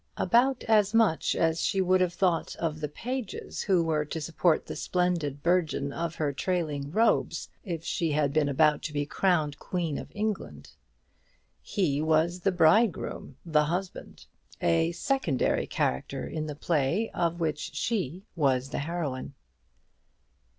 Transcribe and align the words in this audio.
About 0.17 0.63
as 0.63 0.95
much 0.95 1.35
as 1.35 1.61
she 1.61 1.79
would 1.79 2.01
have 2.01 2.15
thought 2.15 2.55
of 2.55 2.79
the 2.81 2.89
pages 2.89 3.61
who 3.61 3.83
were 3.83 4.03
to 4.03 4.19
support 4.19 4.65
the 4.65 4.75
splendid 4.75 5.43
burden 5.43 5.93
of 5.93 6.15
her 6.15 6.33
trailing 6.33 6.89
robes, 6.89 7.49
if 7.63 7.83
she 7.83 8.09
had 8.13 8.33
been 8.33 8.49
about 8.49 8.81
to 8.81 8.93
be 8.93 9.05
crowned 9.05 9.59
Queen 9.59 9.99
of 9.99 10.11
England. 10.15 10.71
He 11.61 12.01
was 12.01 12.39
the 12.39 12.51
bridegroom, 12.51 13.35
the 13.45 13.65
husband; 13.65 14.25
a 14.59 14.91
secondary 14.93 15.67
character 15.67 16.25
in 16.25 16.47
the 16.47 16.55
play 16.55 17.11
of 17.11 17.39
which 17.39 17.75
she 17.75 18.23
was 18.35 18.69
the 18.71 18.79
heroine. 18.79 19.35